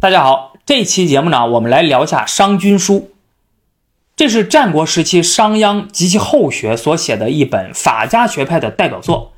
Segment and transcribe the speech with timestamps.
[0.00, 2.94] 大家好，这期节目呢，我们来聊一下《商君书》，
[4.16, 9.34] 这是战国时期商鞅及其后学所写的一本法家学派的代表作。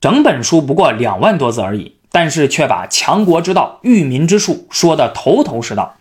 [0.00, 5.94] 整本书不过两万多字而已，但是却把强国之道、育民之术说得头头是道。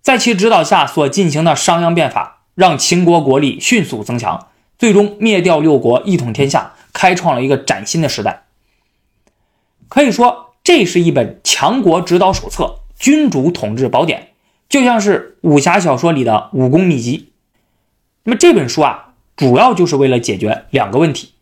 [0.00, 4.48] 在其指导下所进行的商鞅变法，让秦国国力迅速增强，
[4.78, 8.44] 最终灭掉六国，一统天下，开创了一个崭新的时代。
[9.90, 12.78] 可以说，这是一本强国指导手册。
[13.02, 14.28] 君主统治宝典
[14.68, 17.32] 就像是武侠小说里的武功秘籍。
[18.22, 21.32] 那么这本书啊，主要就是为了解决两个问题：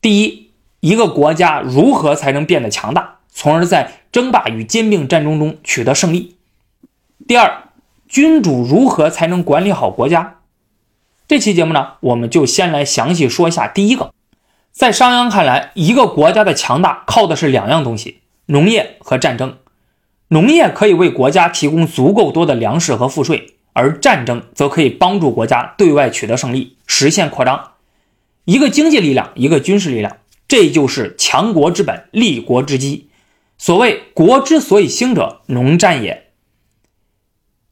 [0.00, 6.34] 第一，一个国家如何才能变得强大，从而在争霸与兼并战争中取得胜利；
[7.28, 7.68] 第二，
[8.08, 10.40] 君主如何才能管理好国家。
[11.28, 14.12] 这期节目呢，我们就先来详细说一下第一个。
[14.72, 19.58] 在商鞅看来，一个国家的强大靠的是两样东西：农业和战争。
[20.28, 27.72] 农业可以为国家提供足够多的粮食和赋税，而战争则可以帮助国家对外取得胜利，实现扩张。
[28.44, 33.08] 一个经济力量，一个军事力量，这就是强国之本，立国之基。
[33.56, 36.30] 所谓“国之所以兴者，农战也”。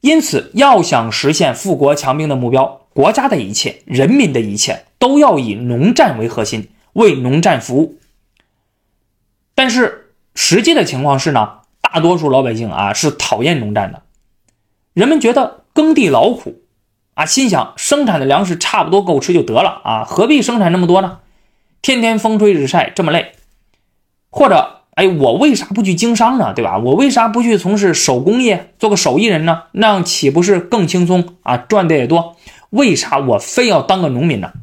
[0.01, 7.97] 因此，要想实现富国强兵的目标，国家的一切、人民的一切都要以农战为核心，为农战服务。
[9.55, 11.59] 但是，实际的情况是呢？
[11.97, 14.03] 大多数老百姓啊是讨厌农战的，
[14.93, 16.61] 人们觉得耕地劳苦，
[17.15, 21.21] 啊，心想生产的粮食差不多够吃就得了啊，何必生产那么多呢？
[21.81, 23.31] 天天风吹日晒这么累，
[24.29, 26.53] 或者哎，我为啥不去经商呢？
[26.53, 26.77] 对吧？
[26.77, 29.63] 我为啥不去从事手工业，做个手艺人呢？
[29.71, 32.37] 那样岂不是更轻松啊，赚的也多？
[32.69, 34.53] 为啥我非要当个农民呢？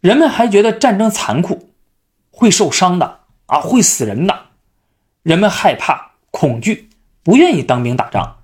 [0.00, 1.70] 人们还觉得战争残酷，
[2.30, 4.38] 会受伤的啊，会死人的，
[5.24, 6.09] 人们害怕。
[6.30, 6.88] 恐惧，
[7.22, 8.36] 不愿意当兵打仗。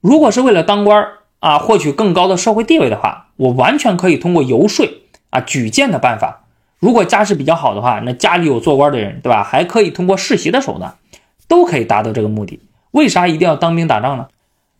[0.00, 1.06] 如果是为了当官
[1.40, 4.86] 啊，获取更高的社会地位的话，我完全可以通过游说
[5.30, 6.44] 啊、举荐的办法。
[6.78, 9.44] 如果家世比较好的话，那家里有做官的人，对吧？
[9.44, 10.96] 还可以通过世袭的手段，
[11.46, 12.60] 都可以达到这个目的。
[12.90, 14.28] 为啥一定要当兵打仗呢？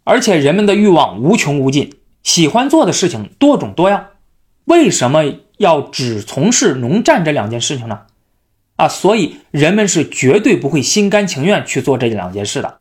[0.04, 4.06] 而且人们的欲望无穷无尽，喜欢做的事情多种多样，
[4.64, 5.24] 为什么
[5.58, 8.00] 要只从事农战这两件事情呢？
[8.80, 12.78] 啊，所以人们是绝对不会心甘情愿去做这两件事的。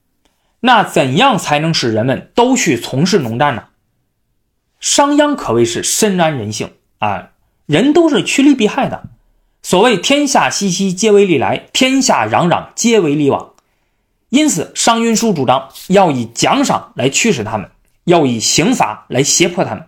[0.62, 3.66] 那怎样才能使人们都去从事农战呢？
[4.80, 7.32] 商鞅可谓是深谙人性啊，
[7.66, 9.10] 人都是趋利避害的。
[9.62, 13.52] 所谓天下熙熙，皆为利来；天下攘攘，皆为利往。
[14.30, 17.70] 因此，商君书主张要以奖赏来驱使他们，
[18.06, 19.84] 要以刑罚来胁迫他们。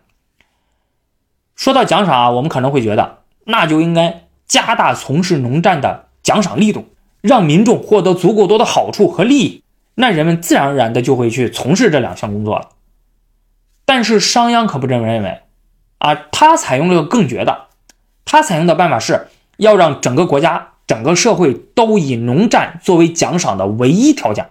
[1.55, 4.20] 说到奖赏啊，我们可能会觉得，那就应该。
[4.51, 6.89] 加大从事农战的奖赏力度，
[7.21, 9.63] 让民众获得足够多的好处和利益，
[9.95, 12.67] 那人们自然而然的就会去从事这两项工作了。
[13.85, 15.39] 但是商鞅可不这么认为，
[15.99, 17.67] 啊，他采用了个更绝的，
[18.25, 24.49] 他采用的办法是要让整个国家、整个社会都以农战作为奖赏的唯一条件。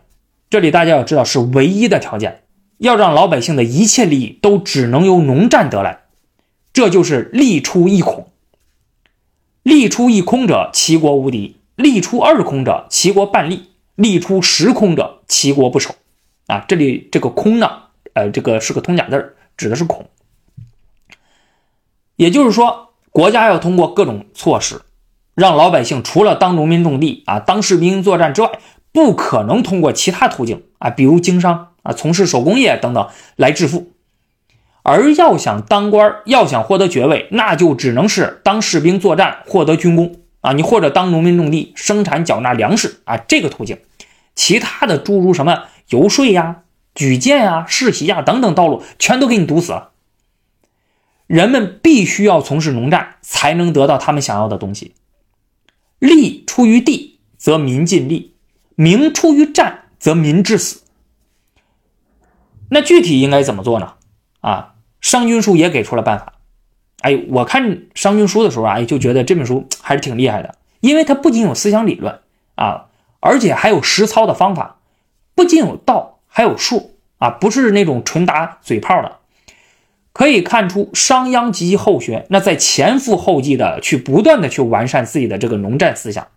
[0.49, 2.45] 这里大家要知道是唯一的条件，
[2.79, 6.01] 要让老百姓的一切利益都只能由农战得来，
[6.73, 8.29] 这就是利出一孔。
[9.63, 15.95] 力出一空者，齐国无敌；力出二空者，齐国半立；力出十空者，齐国不守。
[16.47, 17.71] 啊，这里这个空呢，
[18.15, 20.09] 呃，这个是个通假字指的是孔。
[22.17, 24.83] 也就是说，国家要通过各种措施，
[25.35, 28.59] 让老百姓除了当农民种地啊、当士兵作战之外，
[28.93, 33.93] 不可能通过其他途径啊，比如经商啊、从事手工业等等来致富。
[34.83, 40.53] 而要想当官要想获得爵位，那就只能是当士兵作战，获得军功啊！
[40.53, 43.79] 你或者当农民种地，生产缴纳粮食啊，这个途径。
[44.35, 46.63] 其他的诸如什么游说呀、
[46.95, 49.91] 举荐呀、世袭呀等等道路，全都给你堵死了。
[51.27, 54.95] 人们必须要从事农战，才能得到他们想要的东西。
[55.99, 58.33] 利出于地，则民尽利；
[58.77, 60.81] 名出于战，则民致死。
[62.71, 63.95] 那具体应该怎么做呢？
[64.41, 64.70] 啊，
[65.01, 66.35] 商君书也给出了办法。
[67.01, 72.21] 哎，我看商君书的时候啊，哎，就觉得这本书 还是挺厉害的，因为它不仅有思想理论
[72.57, 72.87] 啊，
[73.21, 74.81] 而且还有实操的方法，
[75.35, 79.17] 不仅有道，还有术啊，不是那种纯打嘴炮的。
[80.13, 86.29] 可以看出，商鞅及其后学，那在前赴后继的去不断的去完善自己的这个农战思想。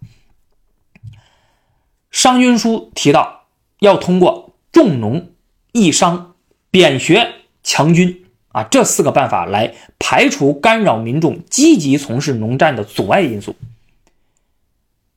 [2.11, 3.47] 商君书提到，
[3.79, 5.31] 要通过重农
[5.73, 6.35] 抑商
[6.71, 7.33] 贬学。
[7.65, 8.22] 强军
[8.53, 13.55] 啊，这四个办法来排除干扰民众积极从事农战的阻碍因素。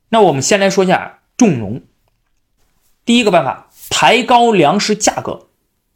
[0.08, 1.82] 那我们先来说一下重农。
[3.04, 5.46] 第一个办法抬高粮食价格，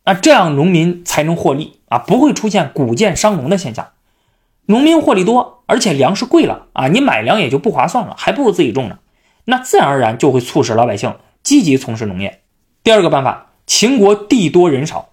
[0.05, 3.89] 啊，这样农民才能获利啊，不会出现谷贱伤农的现象。
[4.67, 8.99] 农民获利多，而且粮食贵了啊，你买粮也就不划算了，还不如自己种呢。
[9.47, 12.43] 那自然而然就会促使老百姓积极从事农业。
[12.85, 15.10] 第二个办法，秦国地多人少，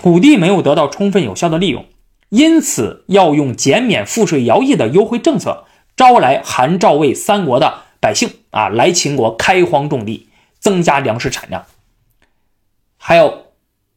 [0.00, 1.84] 土地没有得到充分有效的利用，
[2.28, 5.64] 因此要用减免赋税徭役的优惠政策，
[5.96, 10.28] 招来韩赵魏三国的百姓啊来秦国开荒种地，
[10.60, 11.64] 增加粮食产量。
[12.96, 13.46] 还有，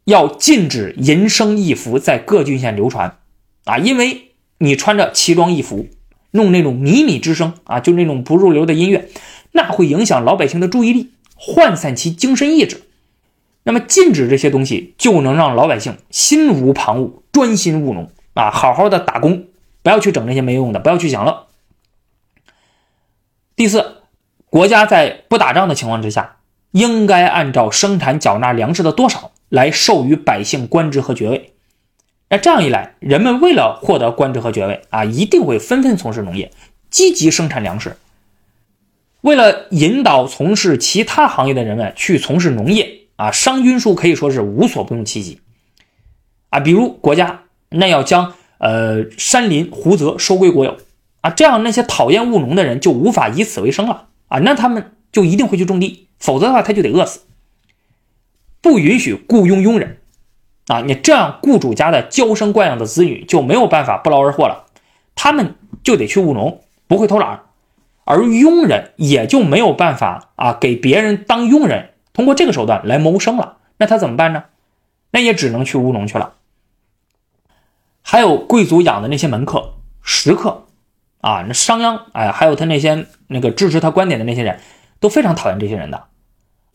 [0.06, 3.19] 要禁止淫声异服在各郡县流传
[3.65, 4.30] 啊，因为。
[4.63, 5.88] 你穿着奇装异服，
[6.33, 9.09] 弄那种靡靡之声啊，就那种不入流的音乐，
[9.54, 12.83] 那会影响老百姓的注意力，涣散其精神意志。
[13.63, 19.45] 那么禁止这些东西，就能让老百姓心无旁骛，专心务农啊，好好的打工，
[19.83, 21.47] 不要去整那些没用的，不要去享乐。
[23.55, 23.97] 第四，
[24.49, 26.37] 国家在不打仗的情况之下，
[26.71, 31.53] 应该按照生产缴纳粮食的多少来授予百姓官职和爵位。
[32.29, 36.51] 那这样一来，人们为了获得官职和爵位啊，一定会纷纷从事农业，
[36.89, 37.97] 积极生产粮食。
[39.19, 45.41] 为了引导从事其他行业的人们去从事农业啊，商君书可以说是无所不用其极
[46.50, 46.59] 啊。
[46.59, 50.77] 比如国家那要将呃山林湖泽收归国有
[51.21, 57.19] 啊，这样那些讨厌务农的人就无法以此为生了啊，那他们就一定会去种地，否则的话他就得饿死。
[58.59, 59.97] 不允许雇佣佣人。
[60.68, 64.65] 啊，你这样雇主家的娇生惯养的子女就没有办法不劳而获了，
[65.13, 67.41] 他们就得去务农，不会偷懒
[68.03, 73.57] 而佣人也就没有办法啊给别人当佣人，通过这个手段来谋生了。
[73.77, 74.43] 那他怎么办呢？
[75.11, 76.33] 那也只能去务农去了。
[78.01, 80.65] 还有贵族养的那些门客、食客
[81.21, 84.59] 啊，那商鞅哎，还有他那些那个支持他观点的那些人
[84.99, 86.05] 都非常讨厌这些人的，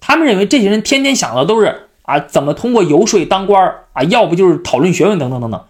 [0.01, 1.83] 他们认为这些人天天想的都是。
[2.03, 4.05] 啊，怎么通过游说当官啊？
[4.05, 5.67] 要不就是讨论学问等等等等。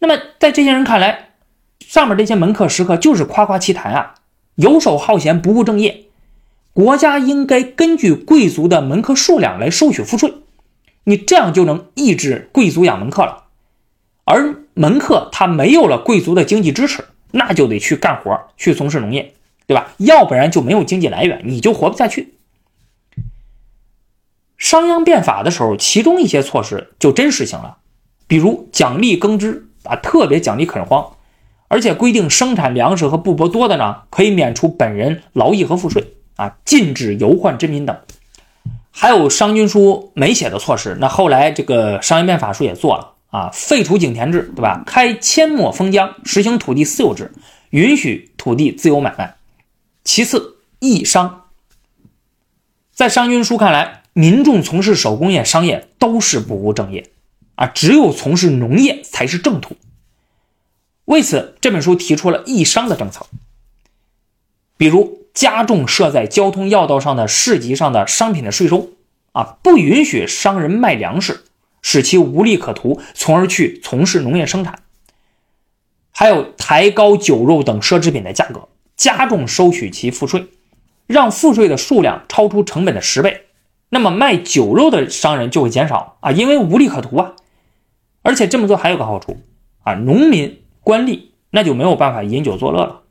[0.00, 1.34] 那么在这些人看来，
[1.78, 4.14] 上面这些门客食客就是夸夸其谈啊，
[4.56, 6.06] 游手好闲，不务正业。
[6.72, 10.32] 国家应该根据贵族的门客数量来收取赋税，
[11.04, 13.44] 你这样就能抑制贵族养门客了。
[14.24, 19.34] 而门客他没有了贵族的经济支持，那就得去干活，去从事农业，
[19.66, 19.92] 对吧？
[19.98, 22.34] 要不然就没有经济来源，你就活不下去。
[24.56, 27.78] 商鞅变法的时候，其中一些措施就真实行了，
[28.26, 31.16] 比如奖励耕织啊，特别奖励垦荒，
[31.68, 37.96] 而且规定生产粮食和布帛多的呢，可以免除本人劳役和赋税啊，禁止游宦之民等。
[38.90, 44.82] 还有商君书没写的措施，那后来这个商鞅变法书也做了啊，废除井田制，对吧？
[44.86, 47.32] 开阡陌封疆，实行土地私有制，
[47.70, 49.36] 允许土地自由买卖。
[50.04, 51.44] 其次，义商，
[52.92, 54.00] 在商君书看来。
[54.14, 57.08] 民众从事手工业、商业都是不务正业，
[57.54, 59.74] 啊，只有从事农业才是正途。
[61.06, 63.24] 为此，这本书提出了义商的政策，
[64.76, 68.90] 比如加重设在交通要道上的市集上的商品的税收，
[69.32, 71.44] 啊，不允许商人卖粮食，
[71.80, 74.80] 使其无利可图，从而去从事农业生产。
[76.10, 80.46] 还有抬高酒肉等奢侈品的价格，加重收取其赋税，
[81.06, 83.46] 让赋税的数量超出成本的十倍。
[83.88, 87.32] 那么卖酒肉的商人就会减少啊，因为无利可图啊。
[88.22, 89.38] 而且这么做还有个好处
[89.82, 93.01] 啊，农民、官吏那就没有办法饮酒作乐了，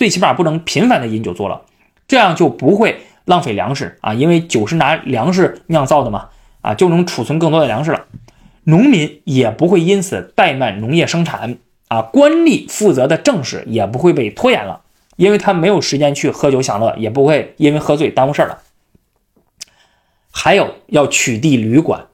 [0.00, 1.60] 最起码不能频繁的饮酒作乐，
[2.08, 6.30] 这样就不会浪费粮食啊，因为酒是拿粮食酿造的嘛
[6.62, 8.06] 啊，就能储存更多的粮食了。
[8.64, 14.80] 农民也不会因此怠慢农业生产啊，官吏负责的政事也不会被拖延了，
[15.16, 18.62] 因为他没有时间去喝酒享乐，也不会因为喝醉耽误事儿了。
[20.30, 22.06] 还有要取缔旅馆，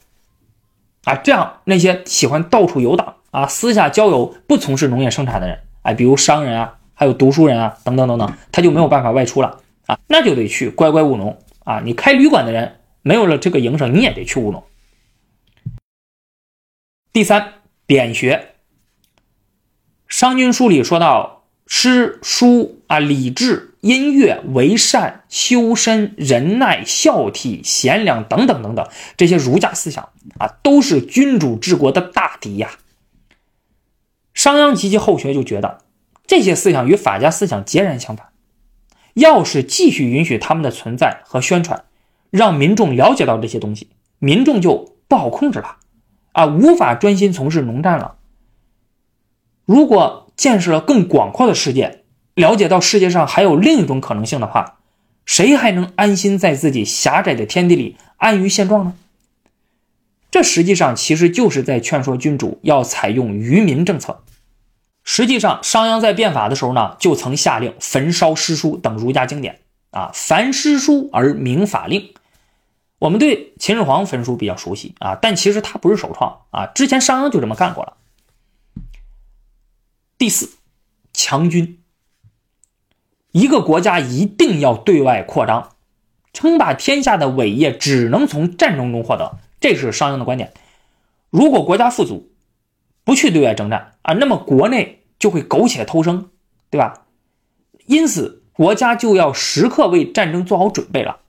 [1.04, 11.80] 啊，这样那些喜欢到处游荡啊、私下交友、不从事农业生产的人，哎，比如商人啊，还有读书人啊，等等等等，他就没有办法外出了啊，那就得去乖乖务农啊。
[11.84, 14.64] 你开旅馆的人没有了这个营生，你也得去务农。
[17.12, 17.52] 第三，
[17.86, 18.34] 贬学，
[20.08, 23.74] 《商君书》里说到诗书啊，礼制。
[23.82, 28.84] 音乐、为善、修身、仁爱、孝悌、贤良等等等等，
[29.16, 32.68] 这些儒家思想啊，都是君主治国的大敌呀。
[34.34, 35.84] 商鞅及其后学就觉得
[36.26, 38.28] 这些思想与法家思想截然相反，
[39.14, 41.84] 要是继续允许他们的存在和宣传，
[42.30, 45.76] 让民众了解到这些东西，民众就不好控制了
[46.32, 48.16] 啊，无法专心从事农战了。
[49.64, 52.02] 如果见识了更广阔的世界，
[52.34, 54.78] 了解到世界上还有另一种可能性的话，
[55.24, 58.94] 谁还能安心在自己狭窄的天地里安于现状呢？
[60.30, 64.22] 这实际上其实就是在劝说君主要采用愚民政策。
[65.08, 69.60] 实际上，商鞅在变法的时候呢，就曾下令焚烧诗书等儒家经典
[69.92, 72.12] 啊，凡诗书而明法令。
[72.98, 77.96] 我们对秦始皇焚书比较熟悉啊，但其实他不是首创啊，之前商鞅就这么干过了。
[80.18, 80.56] 第四，
[81.12, 81.78] 强军。
[83.30, 85.76] 一个国家一定要对外扩张，
[86.32, 90.52] 称霸天下的伟业只能从战争中获得，这是商鞅的观点。
[91.30, 92.32] 如果国家富足，
[93.06, 96.28] 不去对外征战啊，那么国内就会苟且偷生，
[96.70, 97.04] 对吧？
[97.86, 101.20] 因此，国家就要时刻为战争做好准备了。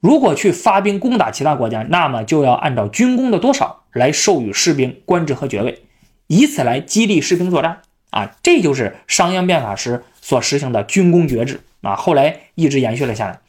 [0.00, 5.84] 如果去发兵攻打其他国家，那么就要按照军功的多少来授予士兵官职和爵位，
[6.26, 8.34] 以此来激励士兵作战啊。
[8.42, 13.40] 这就是商鞅变法时所实行的军功爵制啊，后来一直延续了下来。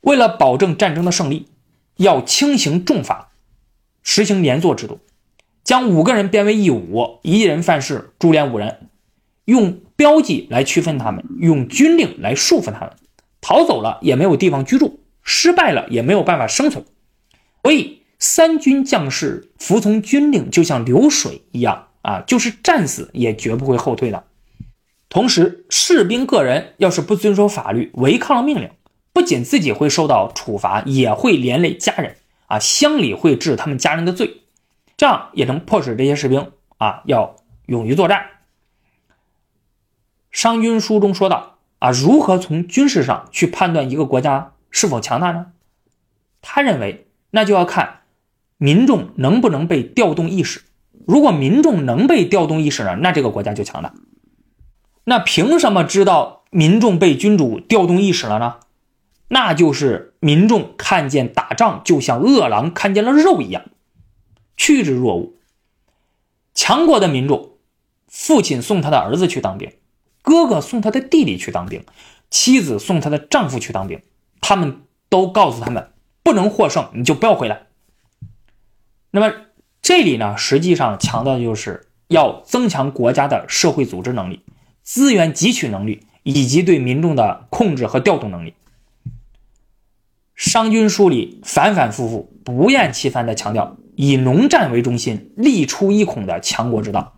[0.00, 1.46] 为了保证战争的胜利，
[1.96, 3.28] 要轻刑重罚，
[4.02, 4.98] 实行连坐制度。
[5.68, 8.88] 将五个人编为一伍，一人犯事，株连五人，
[9.44, 12.92] 用标记来区分他们，用军令来束缚他们。
[13.42, 16.86] 逃走了也没有地方居住，失败了也没有办法生存。
[17.62, 24.24] 所以，三军将士服从军令，就像流水一样啊，就是战死也绝不会后退的。
[25.10, 28.70] 同时，士兵个人要是不遵守法律，违抗了命令，
[29.12, 34.37] 不仅自己会受到处罚，也会连累家人啊，乡里会治他们家人的罪。
[34.98, 38.26] 这样也能迫使这些士兵啊要勇于作战。
[40.30, 45.52] 商君书中说道啊，如何从军事上去判断一个国家是否强大呢？
[46.42, 48.00] 他认为那就要看
[48.56, 50.62] 民众能不能被调动意识。
[51.06, 53.94] 如果民众能被调动意识呢，那这个国家就强大。
[55.04, 58.56] 那凭什么知道民众被君主调动意识了呢？
[59.28, 63.62] 那就是民众看见打仗就像饿狼看见了肉一样。
[64.58, 65.32] 趋之若鹜。
[66.52, 67.52] 强国的民众，
[68.08, 69.72] 父亲送他的儿子去当兵，
[70.20, 71.84] 哥哥送他的弟弟去当兵，
[72.28, 74.02] 妻子送她的丈夫去当兵，
[74.40, 77.68] 他们都告诉他们，不能获胜，你就不要回来。
[79.12, 79.32] 那么
[79.80, 84.44] 这里呢，实际上强调的就是要增强国家的社会组织能力、
[84.82, 88.54] 资源汲取能力以及对民众的控制和调动能力。
[90.34, 93.76] 商君书里反反复复、不厌其烦地强调。
[94.00, 97.14] 以农战为中心，力出一孔的强国之道，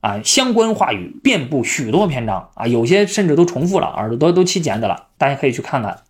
[0.00, 6.02] 啊，相关话语遍布许多篇章啊，有些甚至都重复了，耳朵都起茧子了，大家可以去看看。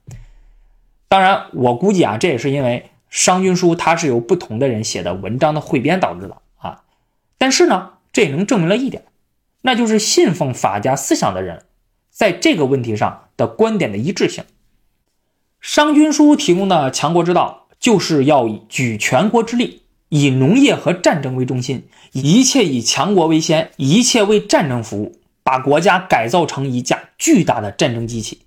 [1.09, 6.85] 当然，我估计啊，这也是因为《商君书》它是由不同的人写的文章的汇编导致的啊。
[7.37, 9.05] 但是呢，这也能证明了一点，
[9.61, 11.67] 那就是信奉法家思想的人，
[12.09, 14.45] 在这个问题上的观点的一致性。
[15.61, 19.83] 《商君书》提供的强国之道，就是要举全国之力。
[20.09, 28.43] 以农业和战争为中心，一切以强国为先，一切为战争服务，把国家改造成一架巨大的战争机器，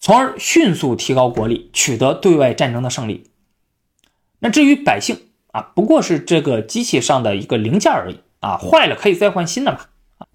[0.00, 3.24] 从而迅速提高国力，取得对外战争的胜利。
[4.38, 5.18] 那至于百姓
[5.52, 9.80] 啊，不过是这个机器上的一个零件而已啊，坏了可以再换新的嘛。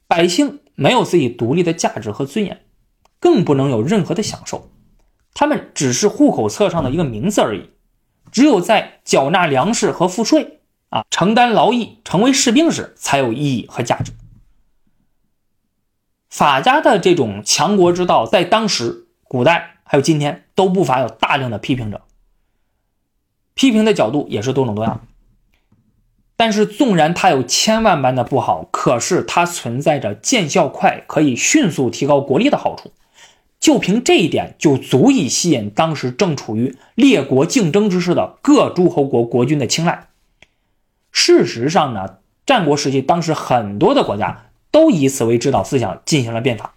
[0.07, 2.62] 百姓没有自己独立的价值和尊严，
[3.19, 4.71] 更不能有任何的享受，
[5.33, 7.69] 他们只是户口册上的一个名字而已。
[8.31, 10.59] 只有在缴纳粮食和赋税
[10.89, 14.12] 啊，承担劳役，成为士兵时，才有意义和价值。
[16.29, 22.01] 法家的这种强国之道，在当时、古代还有今天，都不乏有大量的批评者。
[23.55, 25.05] 批评的角度也是多种多样。
[26.38, 32.93] 但是，纵然它有千万般的不好，可是它存在着见效快、可以迅速提高国力的好处。
[33.59, 40.07] 就凭这一点，就足以吸引当时正处于列国竞争之势的各诸侯国国君的青睐。
[41.11, 46.73] 事实上呢，战国时期当时很多的国家都以此为指导思想进行了变法，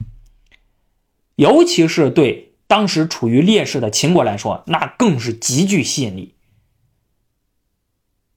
[1.37, 6.35] 尤其是对当时处于劣势的秦国来说，那更是极具吸引力。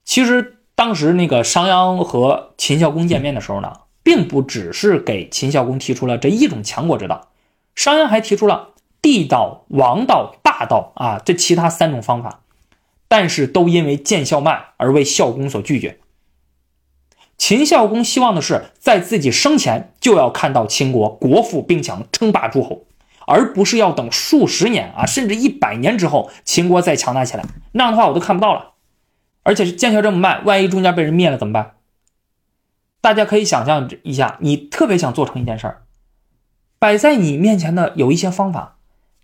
[0.04, 3.72] 其实当时那个商鞅和秦孝公见面的时候呢，
[4.04, 7.32] 并不只是给秦孝公提出了这一种强国之道。
[7.76, 12.40] 商鞅还提出了帝道、王道、霸道啊，这其他三种方法，
[13.06, 16.00] 但是都因为见效慢而为孝公所拒绝。
[17.38, 22.86] 秦孝公希望的是在自己生前就要看到秦国国富兵强，称霸诸侯，
[23.26, 27.44] 而不是要等数十年啊，甚至一百年之后秦国再强大起来。
[27.72, 28.72] 那样的话我都看不到了，
[29.42, 31.74] 而且见效这么慢，万一中间被人灭了怎么办？
[33.02, 35.82] 大家可以想象一下，你特别想做成一件事儿。
[36.78, 38.76] 摆在你面前的有一些方法，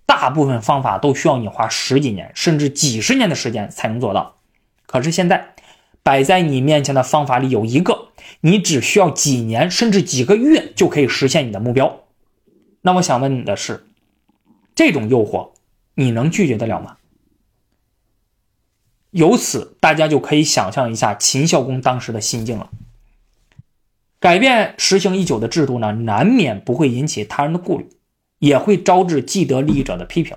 [0.07, 4.37] 大部分方法都需要你花十几年甚至几十年的时间才能做到。
[4.87, 5.55] 可是现在
[6.03, 8.09] 摆在你面前的方法里有一个，
[8.41, 12.01] 你只需要几年甚至几个月就可以实现你的目标。
[12.83, 13.87] 那我想问你的是，
[14.75, 15.51] 这种诱惑
[15.95, 16.97] 你能拒绝得了吗？
[19.11, 22.71] 由此，大家就可以想象一下秦孝公当时的心境了。
[24.23, 27.89] 改变实行已久的制度呢，难免不会引起他人的顾虑，
[28.39, 30.37] 也会招致既得利益者的批评。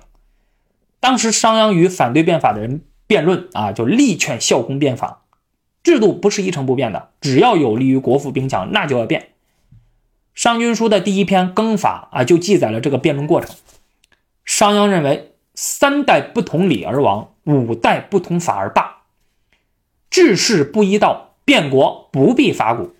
[0.98, 5.22] 当时商鞅与反对变法的人辩论啊，就力劝孝公变法。
[5.84, 9.20] 制度不是一成不变的，只要有利于国富兵强，那就要变。
[10.34, 13.54] 《商君书》的第一篇《耕法》啊，就记载了这个辩论过程。
[14.44, 19.02] 商鞅认为，三代不同礼而亡，五代不同法而罢。
[20.10, 22.95] 治世不依道，变国不必法古。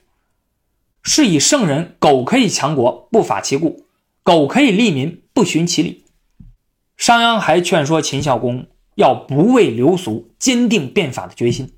[1.08, 3.84] 是以圣人苟可以强国，不法其故；
[4.25, 6.04] 苟可以利民，不循其理。
[6.96, 11.75] 商鞅还劝说秦孝公要不畏流俗，坚定变法的决心。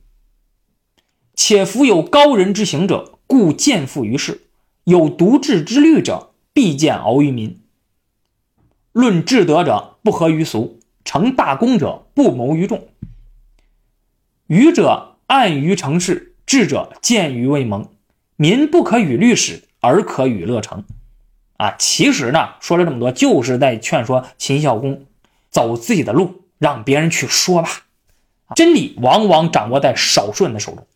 [1.34, 4.38] 且夫有高人之行者，故见富于世；
[4.84, 7.60] 有独治之虑者，必见敖于民。
[8.92, 12.88] 论至德者，不合于俗；成大功者，不谋于众。
[14.46, 17.90] 愚者暗于成事，智者见于未萌。
[18.40, 20.84] 民不可与律使，而可与乐成。
[21.56, 25.06] 啊，其实呢，说了这么多，就是在劝说秦孝公
[25.50, 27.86] 走自己的路，让别人去说吧。
[28.54, 30.86] 真理往往掌握在少数人的手中。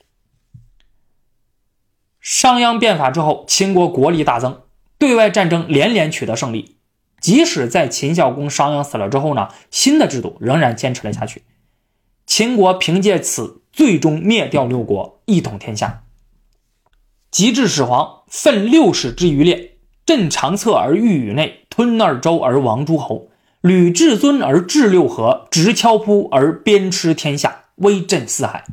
[2.21, 4.63] 商鞅变法之后，秦国国力大增，
[4.97, 6.77] 对外战争连连取得胜利。
[7.21, 11.43] 即使在秦孝公、商鞅死了之后呢，新的制度仍然坚持了下去。
[12.25, 16.05] 秦国凭借此，最终灭掉六国，一统天下。
[17.33, 23.31] 及至始皇，奋六使之余烈，振长策而御宇内，吞二周而亡诸侯，
[23.63, 28.65] 履至尊而治六合，执敲扑而鞭笞天下，威震四海。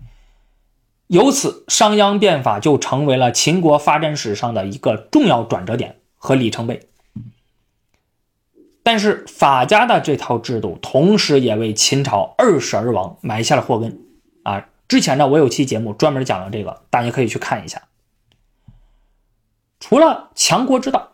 [1.07, 6.81] 由此，商鞅变法就成为了秦国发展史上的一个重要转折点和里程碑。
[8.83, 13.99] 但是，法家的这套制度，同时也为秦朝二世而亡埋下了祸根。
[14.43, 17.81] 啊，之前呢，我有期节目专门讲了这个，大家可以去看一下。
[19.79, 21.13] 除了强国之道、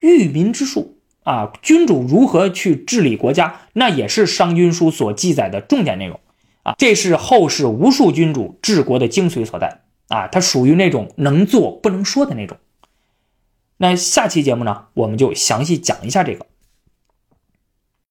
[0.00, 6.20] 育民之术啊，君主如何去治理国家，那也是《商君书》所记载的重点内容
[6.62, 6.74] 啊。
[6.78, 12.56] 这是后世无数君主治国的精髓所在啊，它属于那种能做不能说的那种。
[13.76, 16.46] 那下期节目呢，我们就详细讲一下这个。